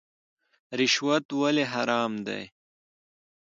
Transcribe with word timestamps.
رشوت 0.79 1.25
ولې 1.41 1.63
حرام 1.73 2.13
دی؟ 2.25 2.43